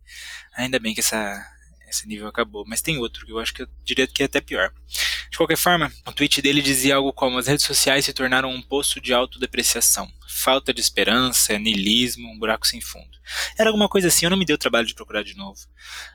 Ainda 0.56 0.78
bem 0.78 0.94
que 0.94 1.00
essa, 1.00 1.44
esse 1.88 2.06
nível 2.06 2.26
acabou. 2.26 2.64
Mas 2.66 2.82
tem 2.82 2.98
outro 2.98 3.24
que 3.26 3.32
eu 3.32 3.38
acho 3.38 3.54
que 3.54 3.62
eu 3.62 3.68
diria 3.84 4.06
que 4.06 4.22
é 4.22 4.26
até 4.26 4.40
pior. 4.40 4.72
De 5.30 5.36
qualquer 5.36 5.56
forma, 5.56 5.92
o 6.06 6.12
tweet 6.12 6.40
dele 6.40 6.62
dizia 6.62 6.96
algo 6.96 7.12
como: 7.12 7.38
as 7.38 7.46
redes 7.46 7.64
sociais 7.64 8.04
se 8.04 8.12
tornaram 8.12 8.50
um 8.50 8.62
poço 8.62 9.00
de 9.00 9.12
autodepreciação, 9.12 10.10
falta 10.28 10.72
de 10.72 10.80
esperança, 10.80 11.58
niilismo, 11.58 12.30
um 12.30 12.38
buraco 12.38 12.66
sem 12.66 12.80
fundo. 12.80 13.18
Era 13.58 13.70
alguma 13.70 13.88
coisa 13.88 14.08
assim, 14.08 14.26
eu 14.26 14.30
não 14.30 14.36
me 14.36 14.44
dei 14.44 14.54
o 14.54 14.58
trabalho 14.58 14.86
de 14.86 14.94
procurar 14.94 15.22
de 15.22 15.36
novo. 15.36 15.60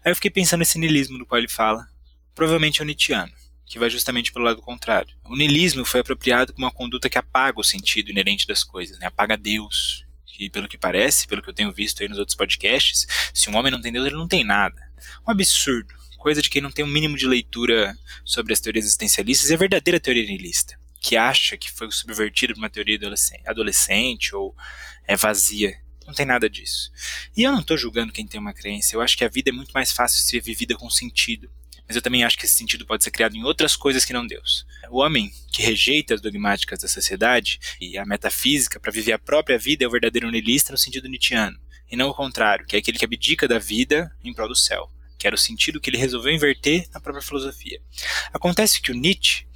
Aí 0.04 0.12
eu 0.12 0.16
fiquei 0.16 0.32
pensando 0.32 0.60
nesse 0.60 0.80
niilismo 0.80 1.18
do 1.18 1.26
qual 1.26 1.40
ele 1.40 1.50
fala. 1.50 1.88
Provavelmente 2.34 2.80
é 2.80 2.84
o 2.84 2.86
Nietzscheano 2.86 3.34
que 3.70 3.78
vai 3.78 3.88
justamente 3.88 4.34
pelo 4.34 4.46
lado 4.46 4.64
contrário. 4.64 5.16
O 5.24 5.36
niilismo 5.36 5.86
foi 5.86 6.00
apropriado 6.02 6.52
como 6.52 6.66
uma 6.66 6.72
conduta 6.72 7.08
que 7.08 7.20
apaga 7.20 7.60
o 7.60 7.64
sentido 7.64 8.10
inerente 8.10 8.48
das 8.48 8.64
coisas, 8.64 8.98
né? 8.98 9.06
apaga 9.06 9.38
Deus. 9.38 10.04
E 10.40 10.50
pelo 10.50 10.68
que 10.68 10.78
parece, 10.78 11.28
pelo 11.28 11.42
que 11.42 11.50
eu 11.50 11.54
tenho 11.54 11.72
visto 11.72 12.02
aí 12.02 12.10
nos 12.10 12.18
outros 12.18 12.36
podcasts, 12.36 13.06
se 13.32 13.48
um 13.48 13.56
homem 13.56 13.72
não 13.72 13.80
tem 13.80 13.92
Deus, 13.92 14.08
ele 14.08 14.16
não 14.16 14.28
tem 14.28 14.44
nada. 14.44 14.82
Um 15.28 15.32
absurdo. 15.32 15.94
Coisa 16.18 16.42
de 16.42 16.50
quem 16.50 16.62
não 16.62 16.72
tem 16.72 16.84
um 16.84 16.88
mínimo 16.88 17.16
de 17.16 17.28
leitura 17.28 17.96
sobre 18.26 18.54
as 18.54 18.60
teorias 18.60 18.86
existencialistas 18.86 19.52
e 19.52 19.54
a 19.54 19.58
verdadeira 19.58 20.00
teoria 20.00 20.26
niilista, 20.26 20.78
que 21.00 21.16
acha 21.16 21.56
que 21.56 21.72
foi 21.72 21.92
subvertida 21.92 22.54
por 22.54 22.60
uma 22.60 22.70
teoria 22.72 23.00
adolescente 23.46 24.36
ou 24.36 24.56
é 25.08 25.16
vazia. 25.16 25.78
Não 26.08 26.14
tem 26.14 26.26
nada 26.26 26.50
disso. 26.50 26.92
E 27.38 27.44
eu 27.44 27.52
não 27.52 27.60
estou 27.60 27.78
julgando 27.78 28.12
quem 28.12 28.26
tem 28.26 28.40
uma 28.40 28.54
crença, 28.54 28.96
eu 28.96 29.02
acho 29.02 29.16
que 29.16 29.24
a 29.24 29.30
vida 29.30 29.52
é 29.52 29.54
muito 29.54 29.72
mais 29.74 29.92
fácil 29.92 30.22
ser 30.24 30.42
vivida 30.42 30.76
com 30.76 30.90
sentido 30.90 31.52
mas 31.90 31.96
eu 31.96 32.04
também 32.04 32.24
acho 32.24 32.38
que 32.38 32.46
esse 32.46 32.54
sentido 32.54 32.86
pode 32.86 33.04
ser 33.04 33.10
criado 33.10 33.36
em 33.36 33.44
outras 33.44 33.76
coisas 33.76 34.06
que 34.06 34.14
não 34.14 34.28
Deus. 34.28 34.64
O 34.92 35.00
homem 35.00 35.32
que 35.52 35.64
rejeita 35.64 36.14
as 36.14 36.22
dogmáticas 36.22 36.80
da 36.80 36.88
sociedade 36.88 37.60
e 37.82 37.98
a 37.98 38.06
metafísica 38.06 38.80
para 38.80 38.92
viver 38.92 39.14
a 39.14 39.20
própria 39.20 39.58
vida 39.58 39.84
é 39.84 39.88
o 39.88 39.92
verdadeiro 39.92 40.30
niilista 40.30 40.72
no 40.72 40.78
sentido 40.78 41.10
nietzschiano, 41.10 41.60
e 41.92 41.96
não 41.96 42.10
o 42.10 42.14
contrário, 42.14 42.64
que 42.68 42.76
é 42.76 42.80
aquele 42.80 43.00
que 43.00 43.06
abdica 43.06 43.48
da 43.48 43.58
vida 43.58 44.16
em 44.24 44.32
prol 44.32 44.48
do 44.48 44.56
céu, 44.56 44.88
que 45.18 45.26
era 45.26 45.36
o 45.36 45.40
sentido 45.40 45.82
que 45.82 45.90
ele 45.90 45.98
resolveu 45.98 46.32
inverter 46.32 46.88
na 46.94 47.00
própria 47.00 47.26
filosofia. 47.26 47.82
Acontece 48.32 48.80
que 48.80 48.92
o 48.92 48.96
Nietzsche, 48.96 49.48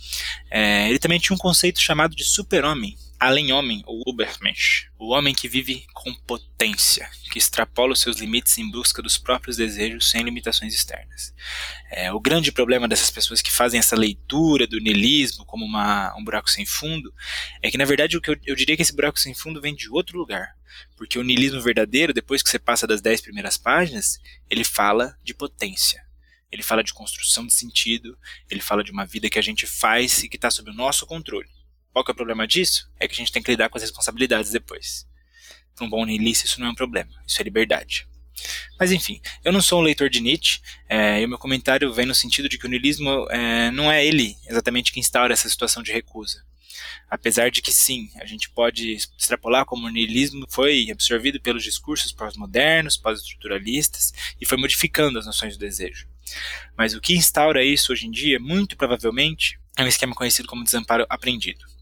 é, 0.49 0.89
ele 0.89 0.97
também 0.97 1.19
tinha 1.19 1.35
um 1.35 1.39
conceito 1.39 1.79
chamado 1.79 2.15
de 2.15 2.23
super-homem, 2.23 2.97
além-homem, 3.27 3.81
ou 3.85 4.03
Ubermensch, 4.07 4.89
o 4.97 5.09
homem 5.09 5.33
que 5.33 5.47
vive 5.47 5.85
com 5.93 6.13
potência, 6.13 7.09
que 7.31 7.37
extrapola 7.37 7.93
os 7.93 8.01
seus 8.01 8.17
limites 8.17 8.57
em 8.57 8.69
busca 8.69 9.01
dos 9.01 9.17
próprios 9.17 9.57
desejos 9.57 10.09
sem 10.09 10.23
limitações 10.23 10.73
externas. 10.73 11.33
É, 11.91 12.11
o 12.11 12.19
grande 12.19 12.51
problema 12.51 12.87
dessas 12.87 13.09
pessoas 13.09 13.41
que 13.41 13.51
fazem 13.51 13.79
essa 13.79 13.95
leitura 13.95 14.67
do 14.67 14.79
niilismo 14.79 15.45
como 15.45 15.65
uma, 15.65 16.15
um 16.17 16.23
buraco 16.23 16.49
sem 16.49 16.65
fundo 16.65 17.13
é 17.61 17.71
que, 17.71 17.77
na 17.77 17.85
verdade, 17.85 18.17
o 18.17 18.21
que 18.21 18.29
eu, 18.29 18.37
eu 18.45 18.55
diria 18.55 18.75
que 18.75 18.81
esse 18.81 18.95
buraco 18.95 19.19
sem 19.19 19.33
fundo 19.33 19.61
vem 19.61 19.75
de 19.75 19.89
outro 19.89 20.17
lugar. 20.17 20.55
Porque 20.97 21.19
o 21.19 21.23
niilismo 21.23 21.61
verdadeiro, 21.61 22.13
depois 22.13 22.41
que 22.41 22.49
você 22.49 22.59
passa 22.59 22.87
das 22.87 23.01
dez 23.01 23.21
primeiras 23.21 23.57
páginas, 23.57 24.19
ele 24.49 24.63
fala 24.63 25.17
de 25.23 25.33
potência. 25.33 26.03
Ele 26.51 26.61
fala 26.61 26.83
de 26.83 26.93
construção 26.93 27.47
de 27.47 27.53
sentido, 27.53 28.17
ele 28.49 28.61
fala 28.61 28.83
de 28.83 28.91
uma 28.91 29.05
vida 29.05 29.29
que 29.29 29.39
a 29.39 29.41
gente 29.41 29.65
faz 29.65 30.23
e 30.23 30.29
que 30.29 30.35
está 30.35 30.51
sob 30.51 30.69
o 30.69 30.73
nosso 30.73 31.05
controle. 31.05 31.49
Qual 31.93 32.03
que 32.03 32.09
é 32.09 32.13
o 32.13 32.15
problema 32.15 32.47
disso? 32.47 32.89
É 32.99 33.07
que 33.07 33.13
a 33.13 33.17
gente 33.17 33.31
tem 33.31 33.41
que 33.41 33.51
lidar 33.51 33.69
com 33.69 33.77
as 33.77 33.83
responsabilidades 33.83 34.51
depois. 34.51 35.07
Para 35.75 35.85
um 35.85 35.89
bom 35.89 36.03
niilista 36.03 36.47
isso 36.47 36.59
não 36.59 36.67
é 36.67 36.69
um 36.71 36.75
problema, 36.75 37.11
isso 37.25 37.39
é 37.39 37.43
liberdade. 37.43 38.07
Mas 38.79 38.91
enfim, 38.91 39.21
eu 39.45 39.53
não 39.53 39.61
sou 39.61 39.79
um 39.79 39.83
leitor 39.83 40.09
de 40.09 40.19
Nietzsche, 40.19 40.59
é, 40.89 41.21
e 41.21 41.25
o 41.25 41.29
meu 41.29 41.37
comentário 41.37 41.93
vem 41.93 42.07
no 42.07 42.15
sentido 42.15 42.49
de 42.49 42.57
que 42.57 42.65
o 42.65 42.69
niilismo 42.69 43.27
é, 43.29 43.69
não 43.71 43.91
é 43.91 44.03
ele 44.05 44.35
exatamente 44.47 44.91
que 44.91 44.99
instaura 44.99 45.33
essa 45.33 45.47
situação 45.47 45.83
de 45.83 45.91
recusa. 45.91 46.43
Apesar 47.09 47.51
de 47.51 47.61
que 47.61 47.71
sim, 47.71 48.09
a 48.19 48.25
gente 48.25 48.49
pode 48.49 48.93
extrapolar 48.93 49.65
como 49.65 49.85
o 49.85 49.89
niilismo 49.89 50.47
foi 50.49 50.89
absorvido 50.89 51.39
pelos 51.39 51.63
discursos 51.63 52.11
pós-modernos, 52.11 52.97
pós-estruturalistas, 52.97 54.11
e 54.41 54.47
foi 54.47 54.57
modificando 54.57 55.19
as 55.19 55.25
noções 55.27 55.55
do 55.55 55.59
desejo. 55.59 56.07
Mas 56.75 56.95
o 56.95 57.01
que 57.01 57.13
instaura 57.13 57.63
isso 57.63 57.91
hoje 57.91 58.07
em 58.07 58.11
dia, 58.11 58.39
muito 58.39 58.75
provavelmente, 58.75 59.59
é 59.77 59.83
um 59.83 59.87
esquema 59.87 60.15
conhecido 60.15 60.47
como 60.47 60.63
desamparo 60.63 61.05
aprendido. 61.07 61.72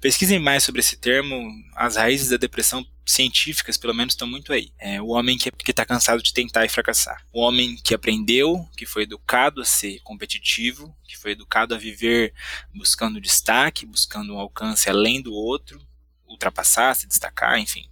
Pesquisem 0.00 0.38
mais 0.38 0.62
sobre 0.62 0.80
esse 0.80 0.96
termo, 0.96 1.50
as 1.74 1.96
raízes 1.96 2.28
da 2.30 2.36
depressão 2.36 2.86
científicas, 3.06 3.76
pelo 3.76 3.94
menos, 3.94 4.14
estão 4.14 4.28
muito 4.28 4.52
aí. 4.52 4.72
É 4.78 5.00
o 5.02 5.08
homem 5.08 5.36
que 5.36 5.50
está 5.68 5.84
cansado 5.84 6.22
de 6.22 6.32
tentar 6.32 6.64
e 6.64 6.68
fracassar. 6.68 7.26
O 7.32 7.40
homem 7.40 7.76
que 7.76 7.94
aprendeu, 7.94 8.68
que 8.76 8.86
foi 8.86 9.02
educado 9.02 9.60
a 9.60 9.64
ser 9.64 10.00
competitivo, 10.04 10.94
que 11.04 11.16
foi 11.18 11.32
educado 11.32 11.74
a 11.74 11.78
viver 11.78 12.32
buscando 12.74 13.20
destaque, 13.20 13.84
buscando 13.84 14.34
um 14.34 14.38
alcance 14.38 14.88
além 14.88 15.20
do 15.20 15.34
outro, 15.34 15.80
ultrapassar, 16.28 16.94
se 16.94 17.08
destacar, 17.08 17.58
enfim, 17.58 17.88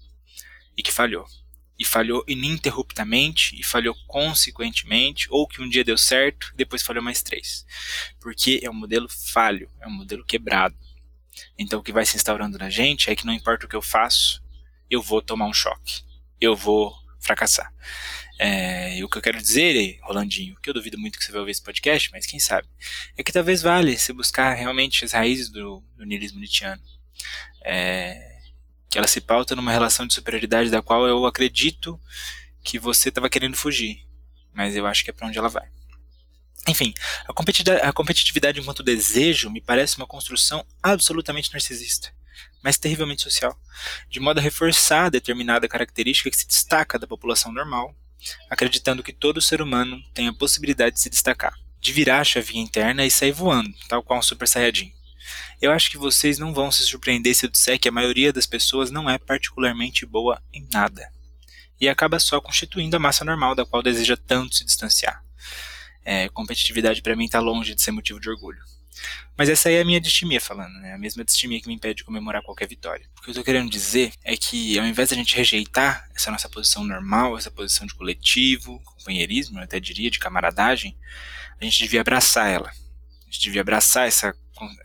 e 0.76 0.82
que 0.82 0.92
falhou. 0.92 1.26
e 1.78 1.84
falhou 1.84 2.24
ininterruptamente 2.26 3.54
e 3.58 3.62
falhou 3.62 3.94
consequentemente, 4.06 5.28
ou 5.30 5.46
que 5.46 5.62
um 5.62 5.68
dia 5.68 5.84
deu 5.84 5.96
certo 5.96 6.52
depois 6.56 6.82
falhou 6.82 7.02
mais 7.02 7.22
três. 7.22 7.64
Porque 8.20 8.60
é 8.62 8.68
um 8.68 8.74
modelo 8.74 9.08
falho, 9.08 9.70
é 9.80 9.86
um 9.86 9.92
modelo 9.92 10.24
quebrado. 10.24 10.76
Então 11.58 11.80
o 11.80 11.82
que 11.82 11.92
vai 11.92 12.04
se 12.04 12.16
instaurando 12.16 12.58
na 12.58 12.70
gente 12.70 13.10
é 13.10 13.16
que 13.16 13.26
não 13.26 13.32
importa 13.32 13.66
o 13.66 13.68
que 13.68 13.76
eu 13.76 13.82
faço, 13.82 14.42
eu 14.90 15.02
vou 15.02 15.20
tomar 15.20 15.46
um 15.46 15.52
choque, 15.52 16.02
eu 16.40 16.56
vou 16.56 16.94
fracassar. 17.20 17.72
É, 18.38 18.96
e 18.96 19.02
o 19.04 19.08
que 19.08 19.18
eu 19.18 19.22
quero 19.22 19.38
dizer, 19.38 19.98
Rolandinho, 20.02 20.56
que 20.62 20.70
eu 20.70 20.74
duvido 20.74 20.98
muito 20.98 21.18
que 21.18 21.24
você 21.24 21.32
vai 21.32 21.40
ouvir 21.40 21.50
esse 21.50 21.62
podcast, 21.62 22.10
mas 22.12 22.24
quem 22.24 22.38
sabe, 22.38 22.68
é 23.16 23.22
que 23.22 23.32
talvez 23.32 23.62
vale 23.62 23.98
se 23.98 24.12
buscar 24.12 24.54
realmente 24.54 25.04
as 25.04 25.12
raízes 25.12 25.50
do, 25.50 25.82
do 25.96 26.06
niilismo 26.06 26.38
nietzschiano. 26.38 26.82
É, 27.64 28.38
que 28.88 28.96
ela 28.96 29.08
se 29.08 29.20
pauta 29.20 29.54
numa 29.54 29.72
relação 29.72 30.06
de 30.06 30.14
superioridade 30.14 30.70
da 30.70 30.80
qual 30.80 31.06
eu 31.06 31.26
acredito 31.26 32.00
que 32.62 32.78
você 32.78 33.08
estava 33.08 33.28
querendo 33.28 33.56
fugir, 33.56 34.06
mas 34.54 34.76
eu 34.76 34.86
acho 34.86 35.04
que 35.04 35.10
é 35.10 35.12
para 35.12 35.26
onde 35.26 35.38
ela 35.38 35.48
vai. 35.48 35.68
Enfim, 36.66 36.92
a 37.26 37.32
competitividade, 37.32 37.86
a 37.86 37.92
competitividade 37.92 38.60
enquanto 38.60 38.82
desejo 38.82 39.50
me 39.50 39.60
parece 39.60 39.96
uma 39.96 40.06
construção 40.06 40.64
absolutamente 40.82 41.52
narcisista, 41.52 42.12
mas 42.62 42.76
terrivelmente 42.76 43.22
social, 43.22 43.58
de 44.10 44.20
modo 44.20 44.38
a 44.38 44.42
reforçar 44.42 45.10
determinada 45.10 45.68
característica 45.68 46.30
que 46.30 46.36
se 46.36 46.46
destaca 46.46 46.98
da 46.98 47.06
população 47.06 47.52
normal, 47.52 47.94
acreditando 48.50 49.02
que 49.02 49.12
todo 49.12 49.40
ser 49.40 49.62
humano 49.62 50.02
tem 50.12 50.28
a 50.28 50.32
possibilidade 50.32 50.96
de 50.96 51.00
se 51.00 51.08
destacar, 51.08 51.54
de 51.80 51.92
virar 51.92 52.20
a 52.20 52.24
chavinha 52.24 52.62
interna 52.62 53.06
e 53.06 53.10
sair 53.10 53.32
voando, 53.32 53.72
tal 53.88 54.02
qual 54.02 54.18
um 54.18 54.22
Super 54.22 54.48
Saiyajin. 54.48 54.92
Eu 55.60 55.72
acho 55.72 55.90
que 55.90 55.98
vocês 55.98 56.38
não 56.38 56.52
vão 56.54 56.70
se 56.70 56.84
surpreender 56.84 57.34
se 57.34 57.46
eu 57.46 57.50
disser 57.50 57.78
que 57.78 57.88
a 57.88 57.92
maioria 57.92 58.32
das 58.32 58.46
pessoas 58.46 58.90
não 58.90 59.08
é 59.08 59.18
particularmente 59.18 60.04
boa 60.04 60.42
em 60.52 60.66
nada, 60.72 61.10
e 61.80 61.88
acaba 61.88 62.18
só 62.18 62.40
constituindo 62.40 62.96
a 62.96 63.00
massa 63.00 63.24
normal 63.24 63.54
da 63.54 63.64
qual 63.64 63.82
deseja 63.82 64.16
tanto 64.16 64.54
se 64.56 64.64
distanciar. 64.64 65.22
É, 66.10 66.26
competitividade 66.30 67.02
para 67.02 67.14
mim 67.14 67.26
está 67.26 67.38
longe 67.38 67.74
de 67.74 67.82
ser 67.82 67.90
motivo 67.90 68.18
de 68.18 68.30
orgulho. 68.30 68.62
Mas 69.36 69.50
essa 69.50 69.68
aí 69.68 69.74
é 69.74 69.82
a 69.82 69.84
minha 69.84 70.00
distimia 70.00 70.40
falando, 70.40 70.72
né? 70.80 70.94
A 70.94 70.98
mesma 70.98 71.22
distimia 71.22 71.60
que 71.60 71.68
me 71.68 71.74
impede 71.74 71.96
de 71.96 72.04
comemorar 72.04 72.42
qualquer 72.42 72.66
vitória. 72.66 73.06
O 73.18 73.20
que 73.20 73.28
eu 73.28 73.34
tô 73.34 73.44
querendo 73.44 73.68
dizer 73.68 74.14
é 74.24 74.34
que 74.34 74.78
ao 74.78 74.86
invés 74.86 75.10
da 75.10 75.16
gente 75.16 75.36
rejeitar 75.36 76.08
essa 76.14 76.30
nossa 76.30 76.48
posição 76.48 76.82
normal, 76.82 77.36
essa 77.36 77.50
posição 77.50 77.86
de 77.86 77.94
coletivo, 77.94 78.80
companheirismo, 78.84 79.58
eu 79.58 79.64
até 79.64 79.78
diria, 79.78 80.10
de 80.10 80.18
camaradagem, 80.18 80.96
a 81.60 81.64
gente 81.64 81.78
devia 81.78 82.00
abraçar 82.00 82.48
ela. 82.48 82.70
A 82.70 83.24
gente 83.26 83.40
devia 83.40 83.60
abraçar 83.60 84.08
essa, 84.08 84.34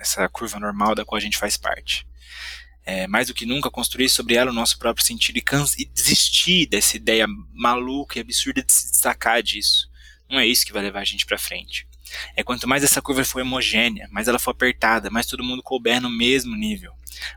essa 0.01 0.27
curva 0.27 0.59
normal 0.59 0.93
da 0.93 1.05
qual 1.05 1.17
a 1.17 1.21
gente 1.21 1.37
faz 1.37 1.55
parte. 1.55 2.05
É, 2.85 3.07
mais 3.07 3.27
do 3.27 3.33
que 3.33 3.45
nunca, 3.45 3.71
construir 3.71 4.09
sobre 4.09 4.35
ela 4.35 4.51
o 4.51 4.53
nosso 4.53 4.77
próprio 4.77 5.05
sentido 5.05 5.37
e, 5.37 5.43
e 5.77 5.85
desistir 5.85 6.65
dessa 6.65 6.97
ideia 6.97 7.25
maluca 7.53 8.19
e 8.19 8.21
absurda 8.21 8.61
de 8.61 8.73
se 8.73 8.91
destacar 8.91 9.41
disso. 9.41 9.92
Não 10.29 10.39
é 10.39 10.45
isso 10.45 10.65
que 10.65 10.73
vai 10.73 10.81
levar 10.81 10.99
a 10.99 11.05
gente 11.05 11.25
para 11.25 11.37
frente. 11.37 11.87
É 12.35 12.43
quanto 12.43 12.67
mais 12.67 12.83
essa 12.83 13.01
curva 13.01 13.23
for 13.23 13.41
homogênea, 13.41 14.07
mais 14.11 14.27
ela 14.27 14.39
for 14.39 14.51
apertada, 14.51 15.09
mais 15.09 15.25
todo 15.25 15.43
mundo 15.43 15.63
couber 15.63 16.01
no 16.01 16.09
mesmo 16.09 16.55
nível, 16.55 16.93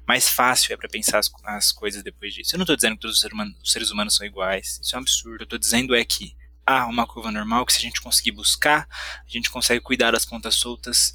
mais 0.07 0.29
fácil 0.29 0.73
é 0.73 0.77
para 0.77 0.89
pensar 0.89 1.19
as, 1.19 1.31
as, 1.45 1.73
coisas 1.73 2.03
depois 2.03 2.35
disso. 2.35 2.55
Eu 2.55 2.59
não 2.59 2.65
estou 2.65 2.77
dizendo 2.77 2.95
que 2.95 3.03
todos 3.03 3.23
os, 3.23 3.33
humanos, 3.33 3.57
os 3.63 3.73
seres 3.73 3.91
humanos 3.91 4.17
são 4.17 4.27
iguais, 4.27 4.81
isso 4.83 4.95
é 4.95 4.99
um 4.99 5.03
absurdo. 5.03 5.43
Eu 5.43 5.45
estou 5.45 5.59
dizendo 5.59 5.95
é 5.95 6.05
que 6.05 6.37
há 6.67 6.87
uma 6.87 7.07
curva 7.07 7.31
normal 7.31 7.65
que 7.65 7.73
se 7.73 7.79
a 7.79 7.83
gente 7.83 8.01
conseguir 8.01 8.33
buscar, 8.33 8.89
a 8.91 9.29
gente 9.29 9.51
consegue 9.51 9.81
cuidar 9.81 10.11
das 10.11 10.25
pontas 10.25 10.55
soltas. 10.55 11.13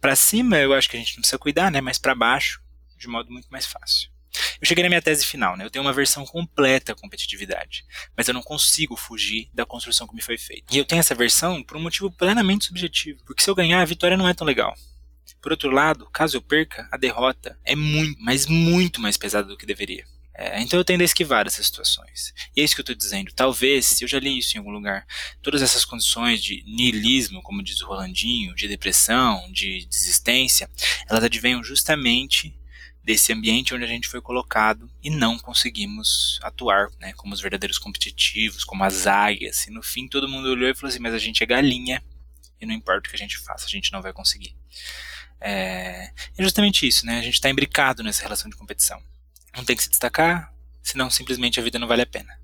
Para 0.00 0.16
cima, 0.16 0.58
eu 0.58 0.74
acho 0.74 0.88
que 0.88 0.96
a 0.96 1.00
gente 1.00 1.16
não 1.16 1.20
precisa 1.20 1.38
cuidar, 1.38 1.70
né? 1.70 1.80
Mas 1.80 1.98
para 1.98 2.14
baixo, 2.14 2.62
de 2.96 3.08
modo 3.08 3.30
muito 3.30 3.48
mais 3.48 3.66
fácil. 3.66 4.10
Eu 4.60 4.66
cheguei 4.66 4.82
na 4.82 4.90
minha 4.90 5.00
tese 5.00 5.24
final, 5.24 5.56
né? 5.56 5.64
Eu 5.64 5.70
tenho 5.70 5.84
uma 5.84 5.92
versão 5.92 6.26
completa 6.26 6.94
da 6.94 7.00
competitividade, 7.00 7.84
mas 8.16 8.28
eu 8.28 8.34
não 8.34 8.42
consigo 8.42 8.96
fugir 8.96 9.48
da 9.54 9.64
construção 9.64 10.06
que 10.06 10.14
me 10.14 10.20
foi 10.20 10.36
feita. 10.36 10.74
E 10.74 10.78
eu 10.78 10.84
tenho 10.84 11.00
essa 11.00 11.14
versão 11.14 11.62
por 11.62 11.76
um 11.76 11.80
motivo 11.80 12.10
plenamente 12.10 12.66
subjetivo, 12.66 13.22
porque 13.24 13.42
se 13.42 13.48
eu 13.48 13.54
ganhar, 13.54 13.80
a 13.80 13.86
vitória 13.86 14.16
não 14.16 14.28
é 14.28 14.34
tão 14.34 14.46
legal. 14.46 14.74
Por 15.40 15.52
outro 15.52 15.70
lado, 15.70 16.08
caso 16.12 16.36
eu 16.36 16.42
perca, 16.42 16.88
a 16.92 16.96
derrota 16.96 17.58
é 17.64 17.74
muito, 17.74 18.20
mas 18.20 18.46
muito 18.46 19.00
mais 19.00 19.16
pesada 19.16 19.48
do 19.48 19.56
que 19.56 19.64
deveria. 19.64 20.04
É, 20.34 20.60
então 20.62 20.78
eu 20.78 20.84
tendo 20.84 21.02
a 21.02 21.04
esquivar 21.04 21.46
essas 21.46 21.66
situações. 21.66 22.32
E 22.56 22.60
é 22.60 22.64
isso 22.64 22.74
que 22.74 22.80
eu 22.80 22.82
estou 22.82 22.96
dizendo. 22.96 23.32
Talvez, 23.34 24.00
eu 24.00 24.08
já 24.08 24.18
li 24.18 24.38
isso 24.38 24.56
em 24.56 24.58
algum 24.58 24.70
lugar, 24.70 25.06
todas 25.42 25.60
essas 25.60 25.84
condições 25.84 26.42
de 26.42 26.62
niilismo, 26.66 27.42
como 27.42 27.62
diz 27.62 27.80
o 27.82 27.86
Rolandinho, 27.86 28.54
de 28.54 28.68
depressão, 28.68 29.50
de 29.52 29.86
desistência, 29.86 30.70
elas 31.08 31.24
advenham 31.24 31.62
justamente 31.62 32.58
desse 33.10 33.32
ambiente 33.32 33.74
onde 33.74 33.82
a 33.82 33.88
gente 33.88 34.06
foi 34.06 34.20
colocado 34.20 34.88
e 35.02 35.10
não 35.10 35.36
conseguimos 35.36 36.38
atuar 36.44 36.90
né, 37.00 37.12
como 37.14 37.34
os 37.34 37.40
verdadeiros 37.40 37.76
competitivos, 37.76 38.62
como 38.62 38.84
as 38.84 39.04
águias. 39.08 39.66
E 39.66 39.70
no 39.70 39.82
fim 39.82 40.06
todo 40.06 40.28
mundo 40.28 40.48
olhou 40.48 40.70
e 40.70 40.74
falou 40.74 40.88
assim: 40.88 41.00
mas 41.00 41.12
a 41.12 41.18
gente 41.18 41.42
é 41.42 41.46
galinha 41.46 42.00
e 42.60 42.64
não 42.64 42.72
importa 42.72 43.08
o 43.08 43.10
que 43.10 43.16
a 43.16 43.18
gente 43.18 43.36
faça, 43.38 43.66
a 43.66 43.68
gente 43.68 43.92
não 43.92 44.00
vai 44.00 44.12
conseguir. 44.12 44.54
É, 45.40 46.12
é 46.38 46.42
justamente 46.42 46.86
isso, 46.86 47.04
né? 47.04 47.18
A 47.18 47.22
gente 47.22 47.34
está 47.34 47.50
imbricado 47.50 48.04
nessa 48.04 48.22
relação 48.22 48.48
de 48.48 48.56
competição. 48.56 49.02
Não 49.56 49.64
tem 49.64 49.74
que 49.74 49.82
se 49.82 49.90
destacar, 49.90 50.54
senão 50.80 51.10
simplesmente 51.10 51.58
a 51.58 51.62
vida 51.64 51.80
não 51.80 51.88
vale 51.88 52.02
a 52.02 52.06
pena. 52.06 52.38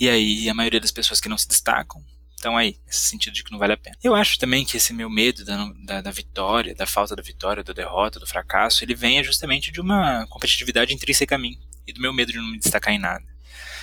E 0.00 0.08
aí 0.08 0.48
a 0.48 0.54
maioria 0.54 0.80
das 0.80 0.92
pessoas 0.92 1.20
que 1.20 1.28
não 1.28 1.36
se 1.36 1.46
destacam 1.46 2.02
estão 2.46 2.56
aí, 2.56 2.78
nesse 2.86 3.00
sentido 3.00 3.34
de 3.34 3.42
que 3.42 3.50
não 3.50 3.58
vale 3.58 3.72
a 3.72 3.76
pena. 3.76 3.96
Eu 4.02 4.14
acho 4.14 4.38
também 4.38 4.64
que 4.64 4.76
esse 4.76 4.92
meu 4.92 5.10
medo 5.10 5.44
da, 5.44 5.72
da, 5.84 6.00
da, 6.02 6.10
vitória, 6.12 6.74
da 6.74 6.86
falta 6.86 7.16
da 7.16 7.22
vitória, 7.22 7.64
da 7.64 7.72
derrota, 7.72 8.20
do 8.20 8.26
fracasso, 8.26 8.84
ele 8.84 8.94
vem 8.94 9.22
justamente 9.24 9.72
de 9.72 9.80
uma 9.80 10.26
competitividade 10.28 10.94
intrínseca 10.94 11.34
a 11.34 11.38
mim 11.38 11.58
e 11.86 11.92
do 11.92 12.00
meu 12.00 12.12
medo 12.12 12.30
de 12.30 12.38
não 12.38 12.50
me 12.50 12.58
destacar 12.58 12.94
em 12.94 12.98
nada. 12.98 13.24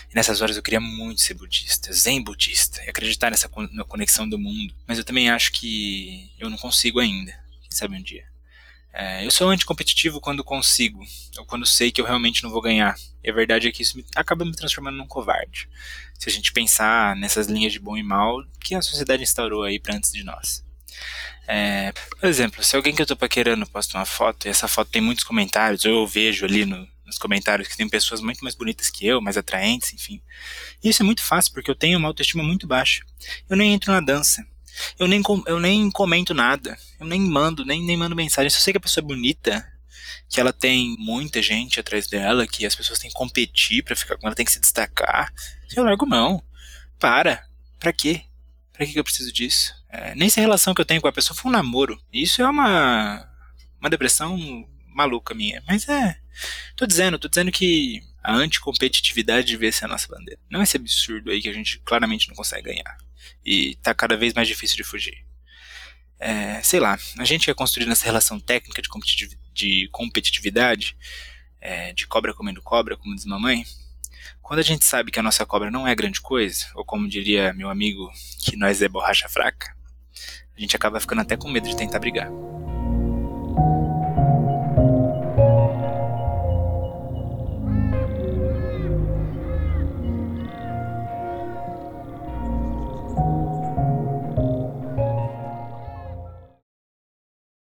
E 0.10 0.16
nessas 0.16 0.42
horas 0.42 0.56
eu 0.56 0.64
queria 0.64 0.80
muito 0.80 1.22
ser 1.22 1.34
budista, 1.34 1.92
zen 1.92 2.24
budista, 2.24 2.82
e 2.86 2.90
acreditar 2.90 3.30
nessa 3.30 3.50
conexão 3.50 4.30
do 4.30 4.40
mundo. 4.40 4.74
Mas 4.88 4.98
eu 4.98 5.04
também 5.04 5.30
acho 5.30 5.52
que 5.52 6.32
eu 6.40 6.50
não 6.50 6.58
consigo 6.58 7.00
ainda. 7.00 7.32
Quem 7.62 7.72
sabe 7.72 7.98
um 7.98 8.02
dia. 8.02 8.26
É, 8.94 9.26
eu 9.26 9.32
sou 9.32 9.50
anticompetitivo 9.50 10.22
quando 10.22 10.44
consigo, 10.44 11.04
ou 11.38 11.46
quando 11.46 11.66
sei 11.66 11.92
que 11.92 12.00
eu 12.00 12.06
realmente 12.06 12.44
não 12.44 12.52
vou 12.52 12.62
ganhar. 12.62 12.96
E 13.24 13.30
a 13.30 13.34
verdade 13.34 13.68
é 13.68 13.72
que 13.72 13.82
isso 13.82 13.98
me, 13.98 14.06
acaba 14.16 14.44
me 14.44 14.56
transformando 14.56 14.98
num 14.98 15.08
covarde. 15.08 15.70
Se 16.18 16.30
a 16.30 16.32
gente 16.32 16.52
pensar 16.52 17.16
nessas 17.16 17.48
linhas 17.48 17.72
de 17.72 17.80
bom 17.80 17.98
e 17.98 18.04
mal 18.04 18.44
que 18.60 18.76
a 18.76 18.82
sociedade 18.82 19.24
instaurou 19.24 19.64
aí 19.64 19.80
para 19.80 19.96
antes 19.96 20.12
de 20.12 20.24
nós. 20.24 20.64
É, 21.48 21.92
por 21.92 22.28
exemplo, 22.28 22.64
se 22.64 22.76
alguém 22.76 22.96
que 22.96 23.02
eu 23.02 23.06
tô 23.06 23.16
paquerando 23.16 23.68
posta 23.68 23.98
uma 23.98 24.06
foto 24.06 24.46
e 24.46 24.50
essa 24.50 24.68
foto 24.68 24.92
tem 24.92 25.02
muitos 25.02 25.24
comentários, 25.24 25.84
eu 25.84 26.08
vejo 26.08 26.46
ali 26.46 26.66
no, 26.66 26.88
nos 27.06 27.18
comentários 27.18 27.68
que 27.68 27.78
tem 27.78 27.88
pessoas 27.90 28.22
muito 28.22 28.44
mais 28.44 28.56
bonitas 28.56 28.90
que 28.90 29.06
eu, 29.06 29.22
mais 29.22 29.38
atraentes, 29.38 29.94
enfim. 29.94 30.22
E 30.84 30.90
isso 30.90 31.04
é 31.04 31.06
muito 31.06 31.24
fácil, 31.24 31.54
porque 31.54 31.70
eu 31.70 31.76
tenho 31.76 31.98
uma 31.98 32.08
autoestima 32.08 32.44
muito 32.44 32.68
baixa. 32.68 33.04
Eu 33.50 33.58
nem 33.58 33.74
entro 33.74 33.92
na 33.92 34.00
dança. 34.00 34.46
Eu 34.98 35.08
nem, 35.08 35.22
eu 35.46 35.60
nem 35.60 35.92
comento 35.92 36.34
nada. 36.34 36.78
Eu 37.00 37.06
nem 37.06 37.22
mando, 37.22 37.66
nem, 37.66 37.84
nem 37.84 37.98
mando 37.98 38.16
mensagem. 38.16 38.50
Se 38.50 38.58
eu 38.58 38.62
sei 38.62 38.74
que 38.74 38.78
a 38.78 38.82
pessoa 38.82 39.04
é 39.04 39.08
bonita, 39.08 39.73
que 40.30 40.40
ela 40.40 40.54
tem 40.54 40.96
muita 41.00 41.42
gente 41.42 41.80
atrás 41.80 42.08
dela, 42.08 42.48
que 42.48 42.66
as 42.66 42.76
pessoas 42.76 43.00
têm 43.00 43.10
que 43.10 43.16
competir 43.16 43.84
para 43.84 43.96
ficar 43.96 44.18
com 44.18 44.28
ela, 44.28 44.36
tem 44.36 44.46
que 44.46 44.52
se 44.52 44.60
destacar. 44.60 45.34
Eu 45.76 45.84
largo 45.84 46.06
mão. 46.06 46.44
Para. 47.00 47.46
Pra 47.80 47.92
quê? 47.92 48.24
Pra 48.72 48.86
que 48.86 48.98
eu 48.98 49.04
preciso 49.04 49.32
disso? 49.32 49.74
É, 49.90 50.16
nem 50.16 50.30
se 50.30 50.40
a 50.40 50.44
relação 50.44 50.74
que 50.74 50.82
eu 50.82 50.86
tenho 50.86 51.02
com 51.02 51.08
a 51.08 51.14
pessoa 51.14 51.38
foi 51.38 51.50
um 51.50 51.54
namoro. 51.54 52.02
Isso 52.12 52.42
é 52.42 52.48
uma, 52.48 53.30
uma 53.80 53.90
depressão 53.90 54.38
maluca 54.88 55.34
minha. 55.34 55.62
Mas 55.68 55.88
é. 55.88 56.18
Tô 56.76 56.86
dizendo, 56.86 57.20
tô 57.20 57.28
dizendo 57.28 57.52
que 57.52 58.02
a 58.24 58.34
anticompetitividade 58.34 59.48
devia 59.48 59.72
ser 59.72 59.86
a 59.86 59.90
nossa 59.90 60.08
bandeira. 60.08 60.40
Não 60.50 60.64
esse 60.64 60.78
absurdo 60.78 61.30
aí 61.30 61.42
que 61.42 61.50
a 61.50 61.54
gente 61.54 61.80
claramente 61.80 62.28
não 62.28 62.36
consegue 62.36 62.70
ganhar 62.70 62.98
e 63.46 63.76
tá 63.76 63.94
cada 63.94 64.16
vez 64.16 64.34
mais 64.34 64.48
difícil 64.48 64.78
de 64.78 64.84
fugir. 64.84 65.26
É, 66.20 66.62
sei 66.62 66.80
lá, 66.80 66.98
a 67.18 67.26
gente 67.26 67.50
é 67.50 67.54
construído 67.54 67.90
nessa 67.90 68.06
relação 68.06 68.40
técnica 68.40 68.82
de, 68.82 68.90
de 69.54 69.88
competitividade, 69.92 70.98
é, 71.62 71.94
de 71.94 72.08
cobra 72.08 72.34
comendo 72.34 72.62
cobra, 72.62 72.98
como 72.98 73.16
diz 73.16 73.26
mamãe, 73.26 73.64
quando 74.42 74.60
a 74.60 74.64
gente 74.64 74.84
sabe 74.86 75.12
que 75.12 75.20
a 75.20 75.24
nossa 75.24 75.46
cobra 75.46 75.72
não 75.72 75.88
é 75.88 75.96
grande 75.96 76.20
coisa, 76.20 76.66
ou 76.76 76.84
como 76.84 77.08
diria 77.08 77.54
meu 77.54 77.70
amigo, 77.70 78.12
que 78.40 78.56
nós 78.58 78.82
é 78.82 78.90
borracha 78.90 79.30
fraca, 79.30 79.74
a 80.56 80.60
gente 80.60 80.76
acaba 80.76 81.00
ficando 81.00 81.22
até 81.22 81.38
com 81.38 81.50
medo 81.50 81.68
de 81.68 81.78
tentar 81.78 82.00
brigar. 82.00 82.30